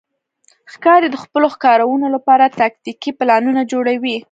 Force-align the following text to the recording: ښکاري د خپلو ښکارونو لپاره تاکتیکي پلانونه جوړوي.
ښکاري 0.73 1.07
د 1.11 1.15
خپلو 1.23 1.47
ښکارونو 1.55 2.05
لپاره 2.15 2.53
تاکتیکي 2.59 3.11
پلانونه 3.19 3.61
جوړوي. 3.71 4.15